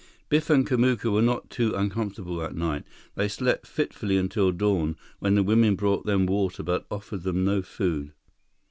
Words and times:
Biff 0.29 0.49
and 0.49 0.65
Kamuka 0.65 1.11
were 1.11 1.21
not 1.21 1.51
too 1.51 1.75
uncomfortable 1.75 2.37
that 2.37 2.55
night. 2.55 2.85
They 3.13 3.27
slept 3.27 3.67
fitfully 3.67 4.17
until 4.17 4.51
dawn, 4.51 4.95
when 5.19 5.35
the 5.35 5.43
women 5.43 5.75
brought 5.75 6.07
them 6.07 6.25
water 6.25 6.63
but 6.63 6.87
offered 6.89 7.21
them 7.21 7.45
no 7.45 7.61
food. 7.61 8.11